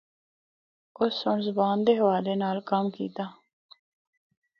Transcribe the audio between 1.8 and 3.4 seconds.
دے حوالے نال کم کیتا۔